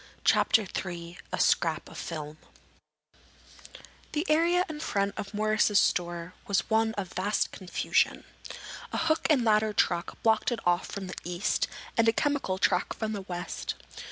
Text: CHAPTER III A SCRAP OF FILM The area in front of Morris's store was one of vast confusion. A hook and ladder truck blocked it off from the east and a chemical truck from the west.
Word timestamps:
CHAPTER 0.23 0.63
III 0.83 1.19
A 1.31 1.39
SCRAP 1.39 1.87
OF 1.87 1.95
FILM 1.95 2.37
The 4.13 4.25
area 4.27 4.65
in 4.67 4.79
front 4.79 5.13
of 5.15 5.31
Morris's 5.31 5.77
store 5.77 6.33
was 6.47 6.67
one 6.71 6.95
of 6.95 7.13
vast 7.13 7.51
confusion. 7.51 8.23
A 8.91 8.97
hook 8.97 9.27
and 9.29 9.45
ladder 9.45 9.73
truck 9.73 10.17
blocked 10.23 10.51
it 10.51 10.59
off 10.65 10.87
from 10.87 11.05
the 11.05 11.13
east 11.23 11.67
and 11.97 12.09
a 12.09 12.13
chemical 12.13 12.57
truck 12.57 12.95
from 12.95 13.13
the 13.13 13.21
west. 13.21 13.75